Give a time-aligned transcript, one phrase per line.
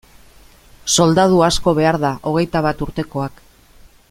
[0.95, 3.43] Soldadu asko behar da, hogeita bat urtekoak.